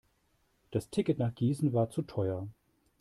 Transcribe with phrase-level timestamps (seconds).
[0.71, 2.47] Das Ticket nach Gießen war zu teuer